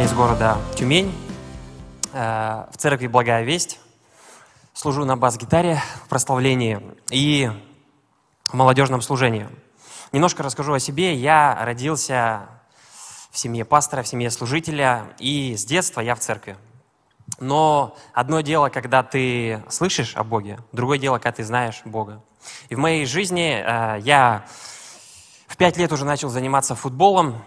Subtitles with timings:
[0.00, 1.14] я из города Тюмень,
[2.14, 3.78] э, в церкви «Благая весть».
[4.72, 6.80] Служу на бас-гитаре в прославлении
[7.10, 7.50] и
[8.46, 9.46] в молодежном служении.
[10.12, 11.14] Немножко расскажу о себе.
[11.14, 12.48] Я родился
[13.30, 16.56] в семье пастора, в семье служителя, и с детства я в церкви.
[17.38, 22.22] Но одно дело, когда ты слышишь о Боге, другое дело, когда ты знаешь Бога.
[22.70, 24.46] И в моей жизни э, я
[25.46, 27.42] в пять лет уже начал заниматься футболом,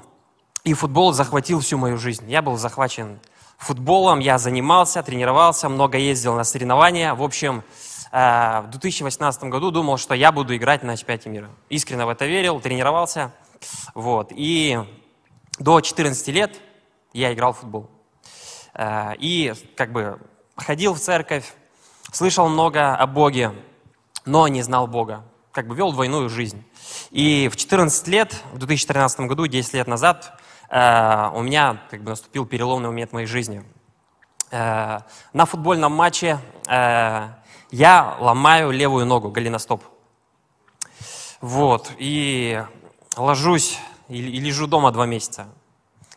[0.64, 2.30] и футбол захватил всю мою жизнь.
[2.30, 3.20] Я был захвачен
[3.58, 7.13] футболом, я занимался, тренировался, много ездил на соревнования.
[7.16, 7.63] В общем,
[8.12, 11.49] э, в 2018 году думал, что я буду играть на чемпионате мира.
[11.70, 13.34] Искренне в это верил, тренировался.
[13.94, 14.31] Вот.
[14.34, 14.80] И
[15.59, 16.59] до 14 лет
[17.11, 17.89] я играл в футбол.
[18.73, 20.17] Э, и как бы
[20.55, 21.53] ходил в церковь,
[22.11, 23.52] слышал много о Боге,
[24.25, 25.25] но не знал Бога.
[25.52, 26.64] Как бы вел двойную жизнь.
[27.11, 30.39] И в 14 лет, в 2013 году, 10 лет назад,
[30.76, 33.64] у меня как бы наступил переломный момент в моей жизни.
[34.53, 35.00] Э,
[35.34, 37.28] на футбольном матче э,
[37.72, 39.84] я ломаю левую ногу, голеностоп.
[41.42, 42.64] Вот, и
[43.17, 45.47] ложусь, и лежу дома два месяца.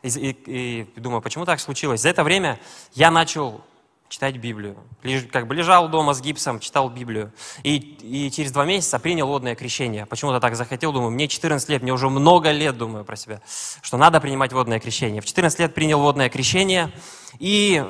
[0.02, 2.02] И, и, и думаю, почему так случилось?
[2.02, 2.60] За это время
[2.92, 3.62] я начал
[4.08, 4.76] читать Библию.
[5.02, 7.32] Леж, как бы лежал дома с гипсом, читал Библию.
[7.62, 10.06] И, и через два месяца принял водное крещение.
[10.06, 13.40] Почему-то так захотел, думаю, мне 14 лет, мне уже много лет, думаю про себя,
[13.82, 15.20] что надо принимать водное крещение.
[15.20, 16.92] В 14 лет принял водное крещение
[17.38, 17.84] и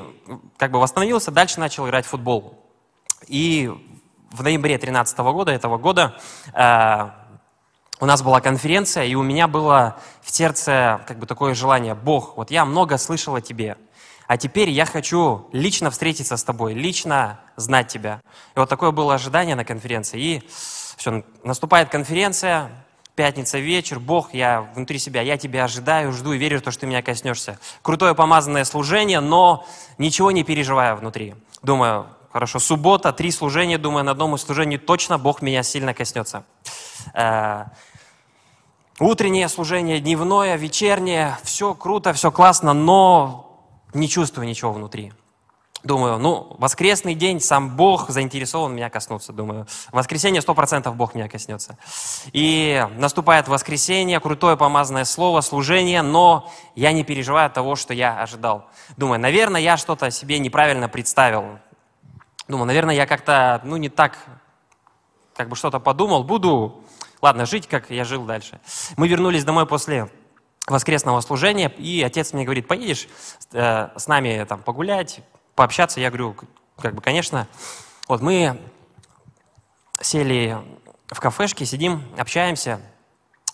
[0.57, 2.63] как бы восстановился, дальше начал играть в футбол.
[3.29, 3.71] И
[4.31, 6.17] в ноябре 13 года, этого года,
[6.53, 7.11] э,
[7.99, 12.37] у нас была конференция, и у меня было в сердце как бы такое желание, Бог,
[12.37, 13.77] вот я много слышал о Тебе,
[14.27, 18.21] а теперь я хочу лично встретиться с тобой, лично знать тебя.
[18.55, 20.21] И вот такое было ожидание на конференции.
[20.21, 20.43] И
[20.97, 22.71] все, наступает конференция,
[23.15, 26.83] пятница вечер, Бог, я внутри себя, я тебя ожидаю, жду и верю в то, что
[26.83, 27.59] ты меня коснешься.
[27.83, 31.35] Крутое помазанное служение, но ничего не переживаю внутри.
[31.63, 36.45] Думаю, хорошо, суббота, три служения, думаю, на одном из служений точно Бог меня сильно коснется.
[37.15, 37.67] Э,
[38.99, 43.46] утреннее служение, дневное, вечернее, все круто, все классно, но
[43.97, 45.13] не чувствую ничего внутри.
[45.87, 49.33] Думаю, ну, воскресный день, сам Бог заинтересован меня коснуться.
[49.33, 51.79] Думаю, воскресенье сто процентов Бог меня коснется.
[52.33, 58.67] И наступает воскресенье, крутое помазанное слово, служение, но я не переживаю того, что я ожидал.
[58.97, 61.59] Думаю, наверное, я что-то себе неправильно представил.
[62.49, 64.19] Думаю, наверное, я как-то, ну, не так,
[65.37, 66.25] как бы что-то подумал.
[66.25, 66.83] Буду,
[67.23, 68.61] ладно, жить, как я жил дальше.
[68.97, 70.11] Мы вернулись домой после
[70.67, 73.09] воскресного служения, и отец мне говорит, поедешь
[73.53, 75.21] э, с нами там погулять,
[75.55, 76.01] пообщаться?
[76.01, 76.37] Я говорю,
[76.77, 77.47] как бы, конечно.
[78.09, 78.61] Вот мы
[80.01, 80.57] сели
[81.09, 82.81] в кафешке, сидим, общаемся,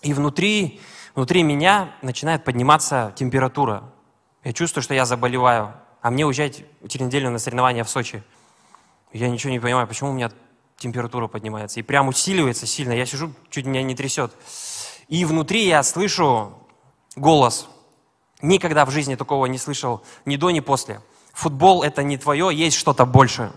[0.00, 0.80] и внутри,
[1.14, 3.84] внутри меня начинает подниматься температура.
[4.42, 8.22] Я чувствую, что я заболеваю, а мне уезжать через неделю на соревнования в Сочи.
[9.12, 10.30] Я ничего не понимаю, почему у меня
[10.78, 11.78] температура поднимается.
[11.78, 12.92] И прям усиливается сильно.
[12.92, 14.32] Я сижу, чуть меня не трясет.
[15.08, 16.58] И внутри я слышу
[17.16, 17.68] голос.
[18.40, 21.00] Никогда в жизни такого не слышал ни до, ни после.
[21.32, 23.52] Футбол– это не твое, есть что-то больше.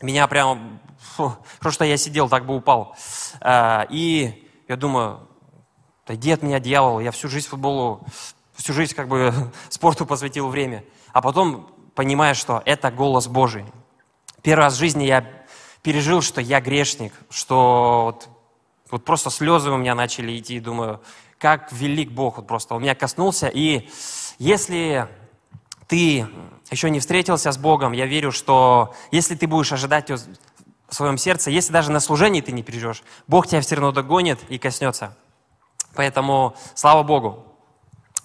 [0.00, 0.80] Меня прям...
[1.16, 1.36] Фу,
[1.70, 2.96] что я сидел, так бы упал.
[3.40, 5.28] А, и я думаю,
[6.06, 8.00] да от меня, дьявол, я всю жизнь футболу,
[8.54, 9.32] всю жизнь как бы
[9.68, 10.84] спорту посвятил время.
[11.12, 13.64] А потом понимаешь, что это голос Божий.
[14.42, 15.26] Первый раз в жизни я
[15.82, 18.28] пережил, что я грешник, что вот,
[18.90, 21.00] вот просто слезы у меня начали идти, думаю,
[21.38, 23.48] как велик Бог, вот просто Он меня коснулся.
[23.48, 23.88] И
[24.38, 25.08] если
[25.86, 26.26] ты
[26.70, 31.50] еще не встретился с Богом, я верю, что если ты будешь ожидать в своем сердце,
[31.50, 35.16] если даже на служении ты не переживешь, Бог тебя все равно догонит и коснется.
[35.94, 37.44] Поэтому слава Богу.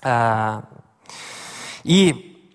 [0.02, 0.64] А,
[1.84, 2.52] и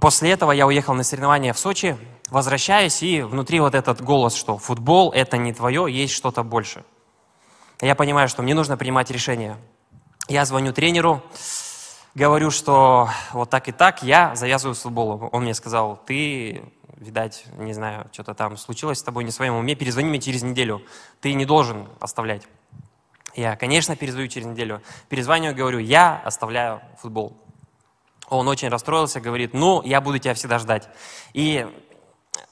[0.00, 1.96] после этого я уехал на соревнования в Сочи,
[2.30, 6.84] возвращаюсь, и внутри вот этот голос, что футбол– это не твое, есть что-то больше.
[7.80, 9.56] Я понимаю, что мне нужно принимать решение–
[10.28, 11.22] я звоню тренеру,
[12.14, 15.28] говорю, что вот так и так, я завязываю с футболом.
[15.32, 16.62] Он мне сказал, ты,
[16.96, 20.42] видать, не знаю, что-то там случилось с тобой не в своем уме, перезвони мне через
[20.42, 20.82] неделю.
[21.20, 22.42] Ты не должен оставлять.
[23.34, 24.80] Я, конечно, перезвоню через неделю.
[25.08, 27.36] Перезваниваю, говорю, я оставляю футбол.
[28.28, 30.88] Он очень расстроился, говорит, ну, я буду тебя всегда ждать.
[31.34, 31.66] И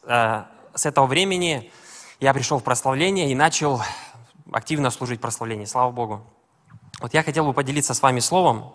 [0.02, 0.43] э,
[0.75, 1.70] с этого времени
[2.20, 3.81] я пришел в прославление и начал
[4.52, 5.67] активно служить прославлению.
[5.67, 6.26] Слава Богу.
[7.02, 8.75] Вот я хотел бы поделиться с вами словом.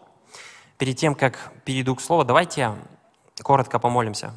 [0.78, 2.76] Перед тем, как перейду к слову, давайте
[3.42, 4.34] коротко помолимся.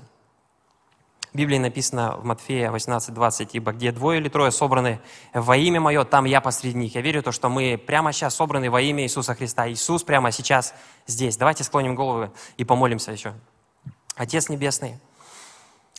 [1.32, 5.00] В Библии написано в Матфея 18:20, «Ибо где двое или трое собраны
[5.34, 6.94] во имя Мое, там я посреди них».
[6.94, 9.68] Я верю то, что мы прямо сейчас собраны во имя Иисуса Христа.
[9.68, 10.72] Иисус прямо сейчас
[11.08, 11.36] здесь.
[11.36, 13.34] Давайте склоним головы и помолимся еще.
[14.14, 15.00] Отец Небесный,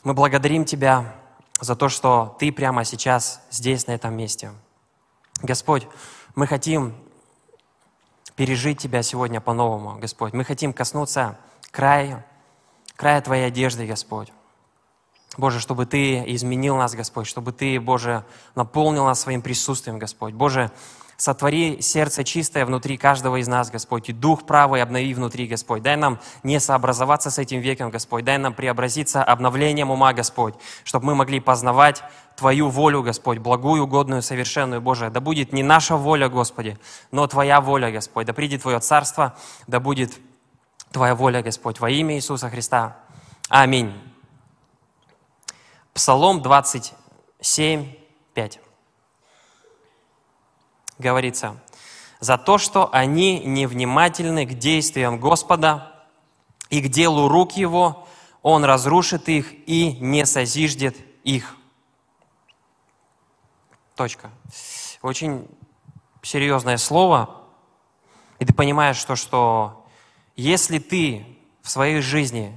[0.05, 1.13] мы благодарим Тебя
[1.59, 4.53] за то, что Ты прямо сейчас здесь, на этом месте.
[5.41, 5.89] Господь,
[6.35, 6.95] мы хотим
[8.41, 10.33] пережить Тебя сегодня по-новому, Господь.
[10.33, 11.37] Мы хотим коснуться
[11.69, 12.25] края,
[12.95, 14.33] края Твоей одежды, Господь.
[15.37, 20.33] Боже, чтобы Ты изменил нас, Господь, чтобы Ты, Боже, наполнил нас своим присутствием, Господь.
[20.33, 20.71] Боже,
[21.21, 25.83] сотвори сердце чистое внутри каждого из нас, Господь, и дух правый обнови внутри, Господь.
[25.83, 28.25] Дай нам не сообразоваться с этим веком, Господь.
[28.25, 32.01] Дай нам преобразиться обновлением ума, Господь, чтобы мы могли познавать
[32.35, 35.11] Твою волю, Господь, благую, угодную, совершенную, Боже.
[35.11, 36.79] Да будет не наша воля, Господи,
[37.11, 38.25] но Твоя воля, Господь.
[38.25, 39.35] Да придет Твое Царство,
[39.67, 40.19] да будет
[40.91, 42.97] Твоя воля, Господь, во имя Иисуса Христа.
[43.47, 43.93] Аминь.
[45.93, 47.93] Псалом 27,
[48.33, 48.70] 5.
[51.01, 51.57] Говорится,
[52.19, 55.91] «За то, что они невнимательны к действиям Господа
[56.69, 58.07] и к делу рук Его,
[58.43, 61.57] Он разрушит их и не созиждет их».
[63.95, 64.29] Точка.
[65.01, 65.47] Очень
[66.21, 67.41] серьезное слово.
[68.37, 69.85] И ты понимаешь, что, что
[70.35, 71.25] если ты
[71.63, 72.55] в своей жизни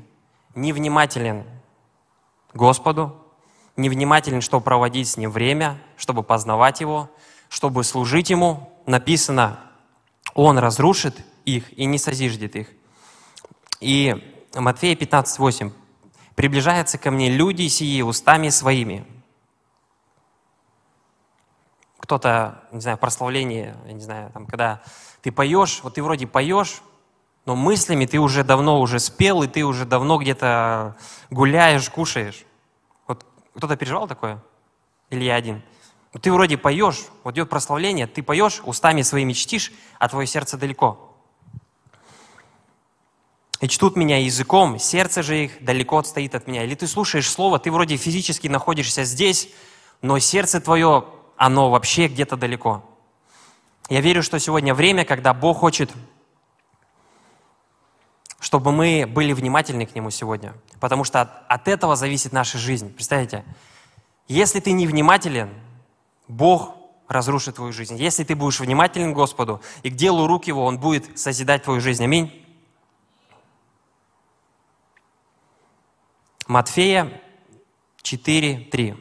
[0.54, 1.44] невнимателен
[2.52, 3.16] Господу,
[3.76, 7.10] невнимателен, чтобы проводить с Ним время, чтобы познавать Его,
[7.48, 9.60] чтобы служить Ему, написано,
[10.34, 12.68] Он разрушит их и не созиждет их.
[13.80, 14.14] И
[14.54, 15.72] Матфея 15:8.
[16.34, 19.06] «Приближаются ко мне люди сии устами своими».
[21.98, 24.82] Кто-то, не знаю, прославление, я не знаю, там, когда
[25.22, 26.82] ты поешь, вот ты вроде поешь,
[27.46, 30.96] но мыслями ты уже давно уже спел, и ты уже давно где-то
[31.30, 32.44] гуляешь, кушаешь.
[33.06, 34.42] Кто-то переживал такое?
[35.10, 35.62] Или я один?
[36.20, 41.12] Ты вроде поешь, вот идет прославление, ты поешь, устами своими чтишь, а твое сердце далеко.
[43.60, 46.64] И чтут меня языком, сердце же их далеко отстоит от меня.
[46.64, 49.48] Или ты слушаешь слово, ты вроде физически находишься здесь,
[50.02, 51.06] но сердце твое,
[51.36, 52.84] оно вообще где-то далеко.
[53.88, 55.90] Я верю, что сегодня время, когда Бог хочет
[58.44, 60.52] чтобы мы были внимательны к Нему сегодня.
[60.78, 62.92] Потому что от, от этого зависит наша жизнь.
[62.92, 63.42] Представляете?
[64.28, 65.48] Если ты не внимателен,
[66.28, 66.74] Бог
[67.08, 67.96] разрушит твою жизнь.
[67.96, 71.80] Если ты будешь внимателен к Господу и к делу рук Его, Он будет созидать твою
[71.80, 72.02] жизнь.
[72.02, 72.44] Аминь.
[76.46, 77.20] Матфея
[78.02, 78.96] 4, 3.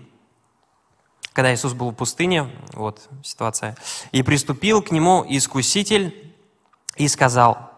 [1.34, 3.76] Когда Иисус был в пустыне, вот ситуация,
[4.12, 6.36] «И приступил к Нему искуситель
[6.96, 7.74] и сказал,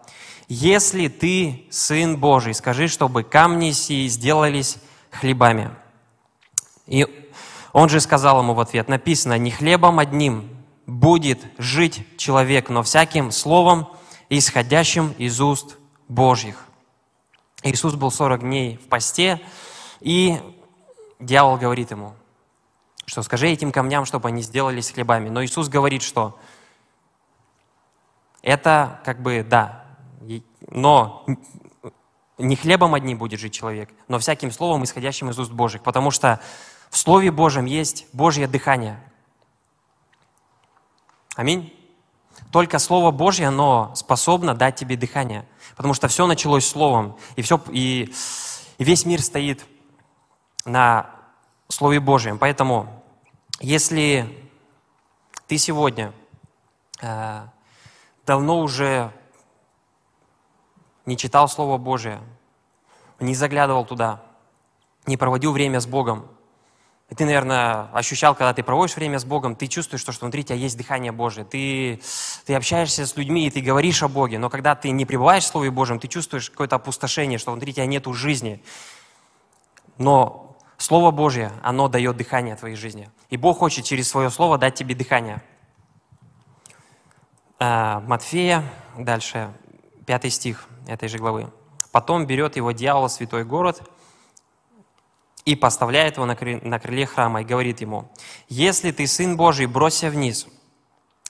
[0.48, 4.76] если ты Сын Божий, скажи, чтобы камни сии сделались
[5.10, 5.70] хлебами.
[6.86, 7.04] И
[7.76, 10.48] он же сказал ему в ответ, написано, не хлебом одним
[10.86, 13.88] будет жить человек, но всяким словом,
[14.30, 15.76] исходящим из уст
[16.08, 16.64] Божьих.
[17.62, 19.42] Иисус был 40 дней в посте,
[20.00, 20.40] и
[21.20, 22.14] дьявол говорит ему,
[23.04, 25.28] что скажи этим камням, чтобы они сделались хлебами.
[25.28, 26.38] Но Иисус говорит, что
[28.40, 29.84] это как бы, да,
[30.70, 31.26] но
[32.38, 36.40] не хлебом одним будет жить человек, но всяким словом, исходящим из уст Божьих, потому что
[36.90, 39.00] в Слове Божьем есть Божье дыхание.
[41.34, 41.72] Аминь.
[42.52, 45.46] Только Слово Божье, оно способно дать тебе дыхание,
[45.76, 48.12] потому что все началось Словом, и, все, и,
[48.78, 49.64] и весь мир стоит
[50.64, 51.10] на
[51.68, 52.38] Слове Божьем.
[52.38, 53.02] Поэтому,
[53.60, 54.48] если
[55.46, 56.12] ты сегодня
[57.02, 57.46] э,
[58.24, 59.12] давно уже
[61.04, 62.20] не читал Слово Божие,
[63.20, 64.22] не заглядывал туда,
[65.06, 66.26] не проводил время с Богом,
[67.08, 70.56] и ты, наверное, ощущал, когда ты проводишь время с Богом, ты чувствуешь, что, внутри тебя
[70.56, 71.44] есть дыхание Божие.
[71.44, 72.00] Ты,
[72.44, 75.46] ты общаешься с людьми, и ты говоришь о Боге, но когда ты не пребываешь в
[75.46, 78.60] Слове Божьем, ты чувствуешь какое-то опустошение, что внутри тебя нету жизни.
[79.98, 83.08] Но Слово Божье, оно дает дыхание твоей жизни.
[83.30, 85.42] И Бог хочет через свое Слово дать тебе дыхание.
[87.60, 88.64] А, Матфея,
[88.98, 89.52] дальше,
[90.06, 91.52] пятый стих этой же главы.
[91.92, 93.88] Потом берет его дьявол, святой город,
[95.46, 98.10] и поставляет его на крыле храма и говорит ему,
[98.48, 100.46] «Если ты сын Божий, бросься вниз,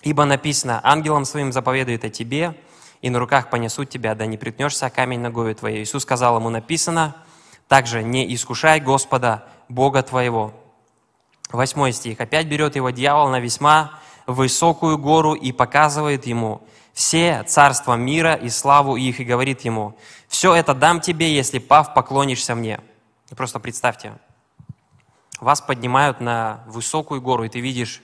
[0.02, 2.56] ибо написано, ангелом своим заповедует о тебе,
[3.02, 5.84] и на руках понесут тебя, да не притнешься камень ногою твоей».
[5.84, 7.14] Иисус сказал ему, написано,
[7.68, 10.54] также не искушай Господа, Бога твоего.
[11.52, 12.18] Восьмой стих.
[12.20, 18.48] Опять берет его дьявол на весьма высокую гору и показывает ему все царства мира и
[18.48, 19.96] славу их, и говорит ему,
[20.26, 22.80] все это дам тебе, если, пав, поклонишься мне.
[23.30, 24.18] И просто представьте,
[25.40, 28.02] вас поднимают на высокую гору, и ты видишь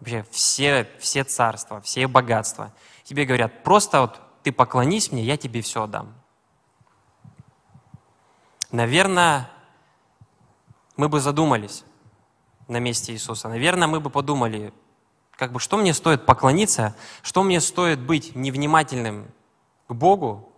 [0.00, 2.72] вообще все, все царства, все богатства.
[3.04, 6.14] Тебе говорят, просто вот ты поклонись мне, я тебе все дам.
[8.70, 9.50] наверное,
[10.96, 11.84] мы бы задумались
[12.68, 13.48] на месте Иисуса.
[13.48, 14.72] Наверное, мы бы подумали,
[15.32, 19.30] как бы, что мне стоит поклониться, что мне стоит быть невнимательным
[19.88, 20.51] к Богу,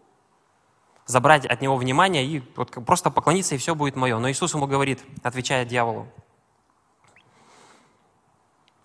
[1.07, 4.19] забрать от Него внимание и вот просто поклониться, и все будет мое.
[4.19, 6.07] Но Иисус ему говорит, отвечая дьяволу,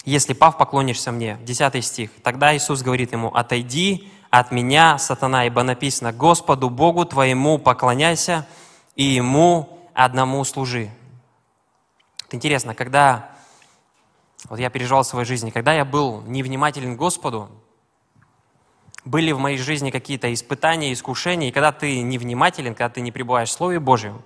[0.05, 1.37] если пав, поклонишься мне.
[1.43, 2.11] 10 стих.
[2.23, 8.47] Тогда Иисус говорит ему, отойди от меня, сатана, ибо написано, Господу Богу твоему поклоняйся
[8.95, 10.89] и Ему одному служи.
[12.25, 13.31] Это интересно, когда
[14.47, 17.49] вот я переживал в своей жизни, когда я был невнимателен Господу,
[19.05, 23.49] были в моей жизни какие-то испытания, искушения, и когда ты невнимателен, когда ты не пребываешь
[23.49, 24.21] в Слове Божьем,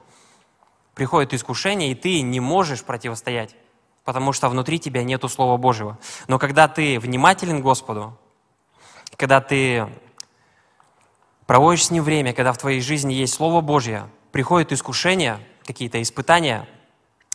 [0.96, 3.56] приходит искушение, и ты не можешь противостоять,
[4.03, 5.98] потому что внутри тебя нету Слова Божьего.
[6.27, 8.18] Но когда ты внимателен Господу,
[9.15, 9.88] когда ты
[11.46, 16.68] проводишь с Ним время, когда в твоей жизни есть Слово Божье, приходит искушение, какие-то испытания,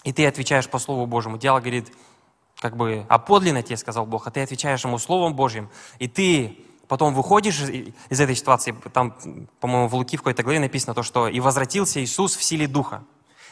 [0.05, 1.39] и ты отвечаешь по Слову Божьему.
[1.39, 1.93] Дьявол говорит,
[2.59, 6.59] как бы, а подлинно тебе сказал Бог, а ты отвечаешь ему Словом Божьим, и ты
[6.89, 9.15] потом выходишь из этой ситуации, там,
[9.61, 13.05] по-моему, в Луки в какой-то главе написано то, что «И возвратился Иисус в силе Духа».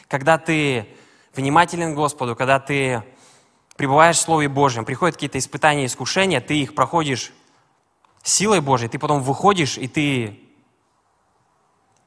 [0.07, 0.87] Когда ты
[1.35, 3.03] внимателен к Господу, когда ты
[3.75, 7.31] пребываешь в Слове Божьем, приходят какие-то испытания, искушения, ты их проходишь
[8.23, 10.39] силой Божьей, ты потом выходишь, и ты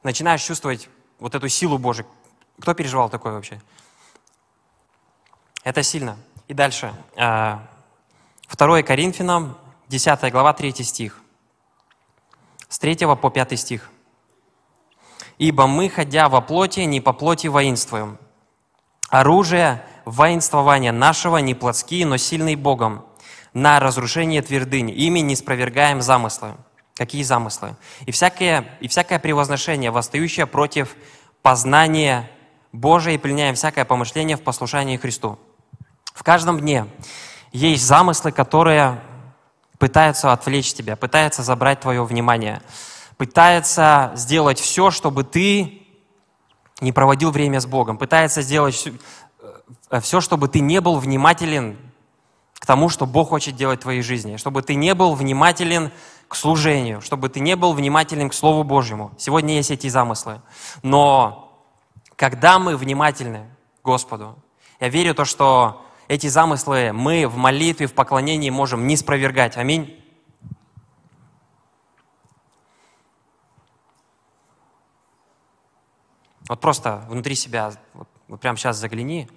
[0.03, 2.05] начинаешь чувствовать вот эту силу Божию.
[2.59, 3.61] Кто переживал такое вообще?
[5.63, 6.17] Это сильно.
[6.47, 6.93] И дальше.
[7.15, 7.23] 2
[8.49, 9.57] а, Коринфянам,
[9.87, 11.20] 10 глава, 3 стих.
[12.81, 13.91] С 3 по 5 стих.
[15.37, 18.17] «Ибо мы, ходя во плоти, не по плоти воинствуем.
[19.07, 23.05] Оружие воинствования нашего не плотские, но сильные Богом,
[23.53, 24.89] на разрушение твердынь.
[24.89, 26.55] Ими не спровергаем замыслы».
[26.95, 27.75] Какие замыслы?
[28.07, 30.95] «И всякое, и всякое превозношение, восстающее против
[31.43, 32.31] познания
[32.71, 35.37] Божия, и пленяем всякое помышление в послушании Христу».
[36.15, 36.87] В каждом дне
[37.51, 38.99] есть замыслы, которые
[39.81, 42.61] пытаются отвлечь тебя, пытаются забрать твое внимание,
[43.17, 45.87] пытаются сделать все, чтобы ты
[46.81, 48.87] не проводил время с Богом, пытается сделать
[49.89, 51.79] э, все, чтобы ты не был внимателен
[52.59, 55.89] к тому, что Бог хочет делать в твоей жизни, чтобы ты не был внимателен
[56.27, 59.11] к служению, чтобы ты не был внимателен к Слову Божьему.
[59.17, 60.43] Сегодня есть эти замыслы.
[60.83, 61.59] Но
[62.15, 63.47] когда мы внимательны
[63.83, 64.37] Господу,
[64.79, 69.55] я верю то, что эти замыслы мы в молитве, в поклонении можем не спровергать.
[69.55, 69.97] Аминь.
[76.49, 79.29] Вот просто внутри себя, вот, вот прямо сейчас загляни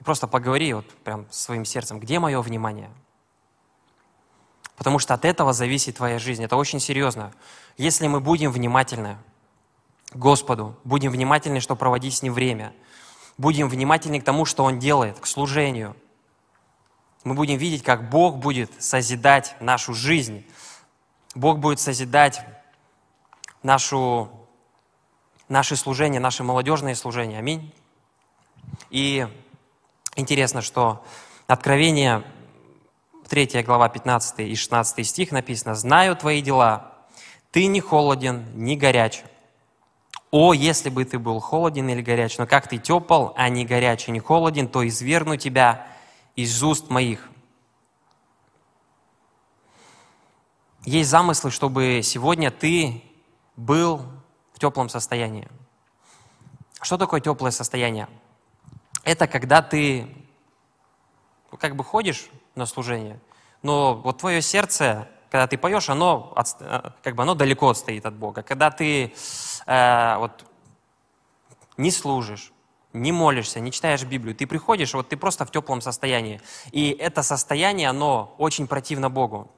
[0.00, 2.88] и просто поговори вот прям своим сердцем, где мое внимание?
[4.76, 6.42] Потому что от этого зависит твоя жизнь.
[6.42, 7.34] Это очень серьезно.
[7.76, 9.18] Если мы будем внимательны
[10.08, 12.72] к Господу, будем внимательны, что проводить с Ним время,
[13.36, 15.94] будем внимательны к тому, что Он делает, к служению–
[17.24, 20.46] мы будем видеть, как Бог будет созидать нашу жизнь.
[21.34, 22.44] Бог будет созидать
[23.62, 24.30] нашу,
[25.48, 27.38] наше служение, наше молодежное служение.
[27.38, 27.72] Аминь.
[28.90, 29.26] И
[30.16, 31.04] интересно, что
[31.52, 32.22] Откровение,
[33.28, 36.92] 3 глава, 15 и 16 стих написано, «Знаю твои дела,
[37.50, 39.22] ты не холоден, не горяч.
[40.30, 44.08] О, если бы ты был холоден или горяч, но как ты тепл, а не горяч
[44.08, 45.86] и не холоден, то изверну тебя
[46.36, 47.28] из уст моих.
[50.84, 53.02] Есть замыслы, чтобы сегодня ты
[53.56, 54.02] был
[54.52, 55.48] в теплом состоянии.
[56.80, 58.08] Что такое теплое состояние?
[59.04, 60.08] Это когда ты
[61.58, 63.20] как бы ходишь на служение,
[63.62, 68.04] но вот твое сердце, когда ты поешь, оно, от, э, как бы оно далеко отстоит
[68.06, 68.42] от Бога.
[68.42, 69.14] Когда ты
[69.66, 70.44] э, вот,
[71.76, 72.52] не служишь,
[72.92, 76.40] не молишься, не читаешь Библию, ты приходишь, вот ты просто в теплом состоянии.
[76.72, 79.50] И это состояние, оно очень противно Богу.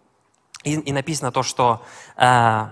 [0.62, 1.84] И, и написано то, что
[2.16, 2.66] э,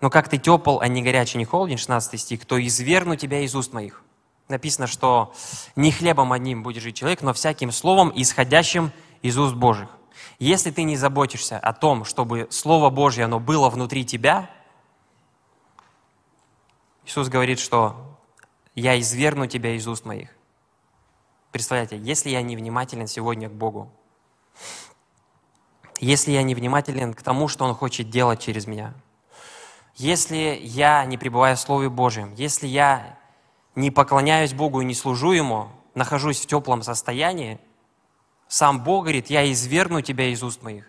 [0.00, 3.54] «Но как ты тепл, а не горячий, не холоден», 16 стих, «то изверну тебя из
[3.54, 4.02] уст моих».
[4.48, 5.32] Написано, что
[5.76, 8.90] не хлебом одним будет жить человек, но всяким словом, исходящим
[9.22, 9.88] из уст Божьих.
[10.38, 14.50] Если ты не заботишься о том, чтобы Слово Божье, оно было внутри тебя,
[17.04, 18.09] Иисус говорит, что
[18.74, 20.30] я изверну тебя из уст моих.
[21.52, 23.90] Представляете, если я невнимателен сегодня к Богу,
[25.98, 28.94] если я невнимателен к тому, что Он хочет делать через меня,
[29.96, 33.18] если я не пребываю в Слове Божьем, если я
[33.74, 37.58] не поклоняюсь Богу и не служу Ему, нахожусь в теплом состоянии,
[38.48, 40.88] сам Бог говорит, я изверну тебя из уст моих.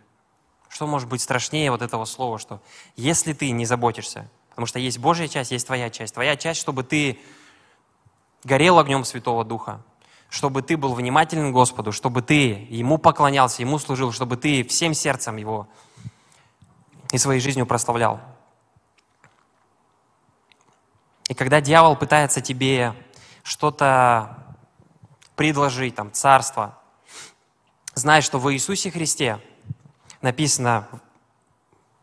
[0.70, 2.62] Что может быть страшнее вот этого слова, что
[2.96, 6.14] если ты не заботишься, Потому что есть Божья часть, есть твоя часть.
[6.14, 7.20] Твоя часть, чтобы ты
[8.44, 9.82] горел огнем Святого Духа,
[10.30, 15.38] чтобы ты был внимателен Господу, чтобы ты Ему поклонялся, Ему служил, чтобы ты всем сердцем
[15.38, 15.68] Его
[17.12, 18.20] и своей жизнью прославлял.
[21.28, 22.94] И когда дьявол пытается тебе
[23.44, 24.38] что-то
[25.36, 26.78] предложить, там, царство,
[27.94, 29.40] знай, что в Иисусе Христе
[30.22, 30.88] написано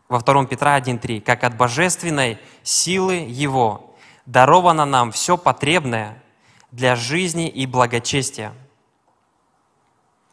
[0.09, 3.95] во 2 Петра 1.3, как от божественной силы Его
[4.27, 6.23] даровано нам все потребное
[6.71, 8.53] для жизни и благочестия.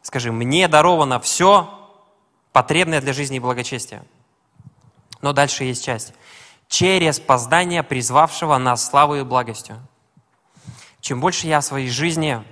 [0.02, 1.72] Скажи, мне даровано все
[2.52, 4.04] потребное для жизни и благочестия.
[5.20, 6.12] Но дальше есть часть.
[6.68, 9.76] Через познание призвавшего нас славой и благостью.
[11.00, 12.42] Чем больше я в своей жизни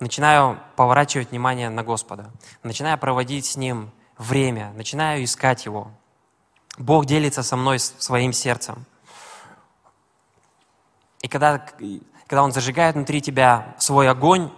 [0.00, 2.30] начинаю поворачивать внимание на Господа,
[2.62, 5.90] начинаю проводить с Ним время, начинаю искать Его.
[6.76, 8.84] Бог делится со мной своим сердцем.
[11.20, 11.58] И когда,
[12.26, 14.50] когда Он зажигает внутри тебя свой огонь,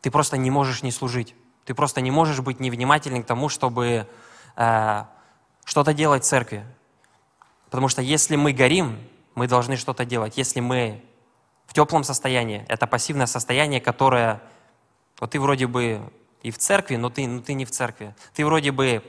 [0.00, 1.34] ты просто не можешь не служить.
[1.64, 4.06] Ты просто не можешь быть невнимательным к тому, чтобы
[4.56, 5.04] э,
[5.64, 6.64] что-то делать в церкви.
[7.64, 8.98] Потому что если мы горим,
[9.34, 10.36] мы должны что-то делать.
[10.36, 11.04] Если мы
[11.66, 14.40] в теплом состоянии, это пассивное состояние, которое
[15.18, 16.00] вот ты вроде бы
[16.42, 18.14] и в церкви, но ты, но ты не в церкви.
[18.34, 19.02] Ты вроде бы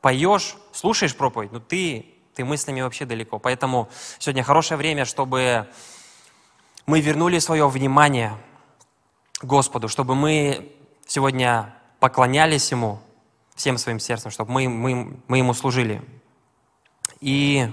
[0.00, 3.38] поешь, слушаешь проповедь, но ты, ты мыслями вообще далеко.
[3.38, 3.88] Поэтому
[4.18, 5.68] сегодня хорошее время, чтобы
[6.86, 8.36] мы вернули свое внимание
[9.42, 10.72] Господу, чтобы мы
[11.06, 13.00] сегодня поклонялись Ему
[13.54, 16.02] всем своим сердцем, чтобы мы, мы, мы Ему служили.
[17.20, 17.70] И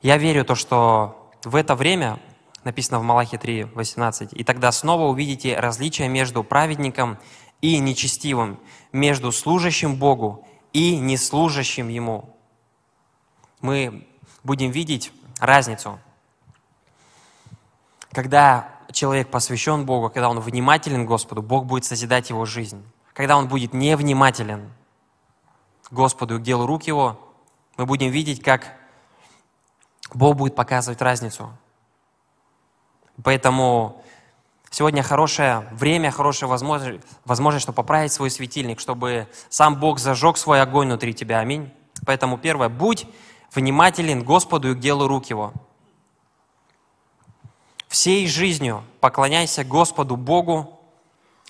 [0.00, 2.18] я верю то, что в это время
[2.64, 4.32] написано в Малахе 3, 18.
[4.32, 7.18] «И тогда снова увидите различие между праведником
[7.60, 8.58] и нечестивым,
[8.92, 12.31] между служащим Богу и неслужащим Ему».
[13.62, 14.06] Мы
[14.44, 15.98] будем видеть разницу.
[18.12, 22.84] Когда человек посвящен Богу, когда он внимателен Господу, Бог будет созидать его жизнь.
[23.14, 24.70] Когда он будет невнимателен
[25.90, 27.18] Господу и к делу рук его,
[27.78, 28.76] мы будем видеть, как
[30.12, 31.50] Бог будет показывать разницу–
[33.22, 34.02] Поэтому
[34.70, 40.60] сегодня хорошее время, хорошая возможность, возможность, чтобы поправить свой светильник, чтобы сам Бог зажег свой
[40.60, 41.38] огонь внутри тебя.
[41.38, 41.72] Аминь.
[42.06, 43.06] Поэтому первое, будь
[43.54, 45.52] внимателен Господу и к делу рук Его.
[47.88, 50.80] Всей жизнью поклоняйся Господу Богу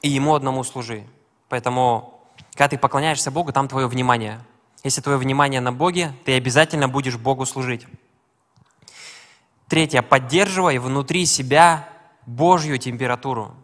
[0.03, 1.07] и Ему одному служи.
[1.49, 2.21] Поэтому,
[2.53, 4.41] когда ты поклоняешься Богу, там твое внимание.
[4.83, 7.87] Если твое внимание на Боге, ты обязательно будешь Богу служить.
[9.69, 10.03] Третье.
[10.03, 11.89] Поддерживай внутри себя
[12.27, 13.55] Божью температуру.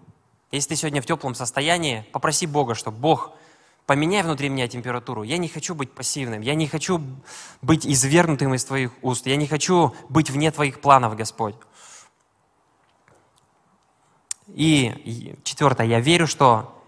[0.52, 3.32] Если ты сегодня в теплом состоянии, попроси Бога, чтобы Бог
[3.88, 5.22] поменяй внутри меня температуру.
[5.22, 7.00] Я не хочу быть пассивным, я не хочу
[7.62, 11.54] быть извергнутым из Твоих уст, я не хочу быть вне Твоих планов, Господь.
[14.48, 16.78] И четвертое, я верю, что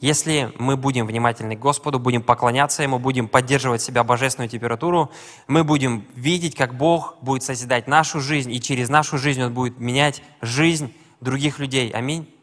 [0.00, 5.10] если мы будем внимательны к Господу, будем поклоняться Ему, будем поддерживать себя божественную температуру,
[5.48, 9.78] мы будем видеть, как Бог будет созидать нашу жизнь, и через нашу жизнь Он будет
[9.78, 11.90] менять жизнь других людей.
[11.90, 12.34] Аминь.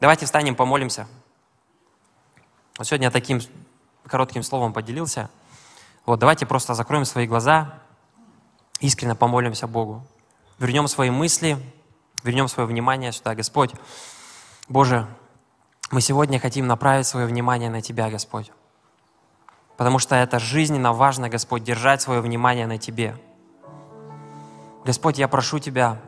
[0.00, 1.06] Давайте встанем, помолимся.
[2.80, 3.42] Вот сегодня я таким
[4.06, 5.28] коротким словом поделился.
[6.06, 7.74] Вот, давайте просто закроем свои глаза,
[8.80, 10.02] искренне помолимся Богу.
[10.58, 11.58] Вернем свои мысли,
[12.22, 13.34] вернем свое внимание сюда.
[13.34, 13.72] Господь,
[14.66, 15.06] Боже,
[15.90, 18.50] мы сегодня хотим направить свое внимание на Тебя, Господь.
[19.76, 23.14] Потому что это жизненно важно, Господь, держать свое внимание на Тебе.
[24.86, 26.00] Господь, я прошу Тебя,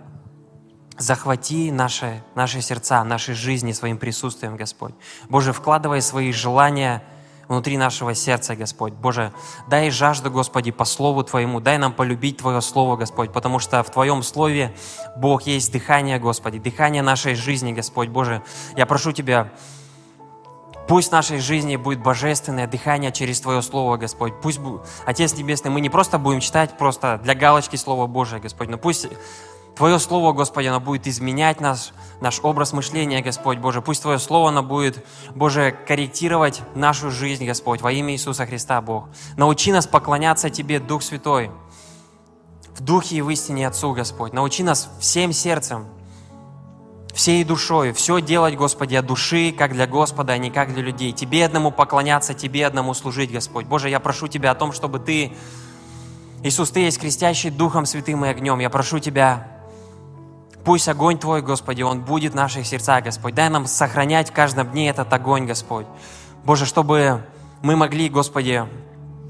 [0.98, 4.94] захвати наши, наши сердца, наши жизни своим присутствием, Господь.
[5.28, 7.02] Боже, вкладывай свои желания
[7.48, 8.92] внутри нашего сердца, Господь.
[8.92, 9.32] Боже,
[9.68, 13.90] дай жажду, Господи, по Слову Твоему, дай нам полюбить Твое Слово, Господь, потому что в
[13.90, 14.74] Твоем Слове,
[15.16, 18.08] Бог, есть дыхание, Господи, дыхание нашей жизни, Господь.
[18.08, 18.42] Боже,
[18.76, 19.52] я прошу Тебя,
[20.88, 24.34] Пусть в нашей жизни будет божественное дыхание через Твое Слово, Господь.
[24.42, 24.60] Пусть,
[25.06, 29.06] Отец Небесный, мы не просто будем читать просто для галочки Слово Божие, Господь, но пусть
[29.82, 31.90] Твое Слово, Господи, оно будет изменять наш,
[32.20, 33.82] наш образ мышления, Господь Боже.
[33.82, 39.08] Пусть Твое Слово, оно будет, Боже, корректировать нашу жизнь, Господь, во имя Иисуса Христа, Бог.
[39.36, 41.50] Научи нас поклоняться Тебе, Дух Святой,
[42.76, 44.32] в Духе и в истине Отцу, Господь.
[44.32, 45.88] Научи нас всем сердцем,
[47.12, 51.10] всей душой, все делать, Господи, от души, как для Господа, а не как для людей.
[51.10, 53.66] Тебе одному поклоняться, Тебе одному служить, Господь.
[53.66, 55.32] Боже, я прошу Тебя о том, чтобы Ты,
[56.44, 58.60] Иисус, Ты есть крестящий Духом Святым и огнем.
[58.60, 59.51] Я прошу Тебя,
[60.64, 63.34] Пусть огонь Твой, Господи, он будет в наших сердцах, Господь.
[63.34, 65.86] Дай нам сохранять в каждом дне этот огонь, Господь.
[66.44, 67.24] Боже, чтобы
[67.62, 68.64] мы могли, Господи,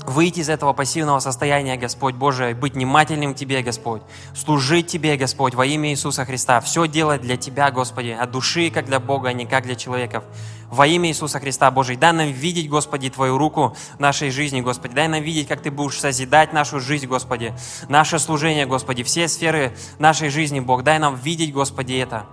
[0.07, 4.03] выйти из этого пассивного состояния, Господь Боже, быть внимательным к Тебе, Господь,
[4.35, 8.87] служить Тебе, Господь, во имя Иисуса Христа, все делать для Тебя, Господи, от души, как
[8.87, 10.25] для Бога, а не как для человеков.
[10.71, 14.95] Во имя Иисуса Христа, Божий, дай нам видеть, Господи, Твою руку в нашей жизни, Господи,
[14.95, 17.55] дай нам видеть, как Ты будешь созидать нашу жизнь, Господи,
[17.89, 22.27] наше служение, Господи, все сферы нашей жизни, Бог, дай нам видеть, Господи, это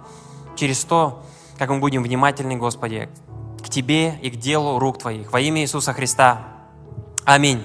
[0.56, 1.24] через то,
[1.58, 3.10] как мы будем внимательны, Господи,
[3.64, 5.32] к Тебе и к делу рук Твоих.
[5.32, 6.59] Во имя Иисуса Христа.
[7.26, 7.64] Аминь.